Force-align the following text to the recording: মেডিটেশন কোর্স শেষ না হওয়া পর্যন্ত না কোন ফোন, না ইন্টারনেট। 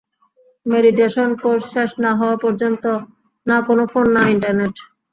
মেডিটেশন 0.65 1.29
কোর্স 1.41 1.63
শেষ 1.73 1.91
না 2.03 2.11
হওয়া 2.19 2.37
পর্যন্ত 2.43 2.83
না 3.45 3.57
কোন 3.67 3.79
ফোন, 3.91 4.05
না 4.17 4.23
ইন্টারনেট। 4.33 4.75